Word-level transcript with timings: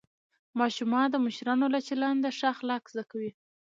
ماشومان 0.59 1.05
د 1.11 1.15
مشرانو 1.25 1.65
له 1.73 1.79
چلنده 1.87 2.29
ښه 2.37 2.47
اخلاق 2.55 2.83
زده 2.91 3.03
کوي 3.11 3.31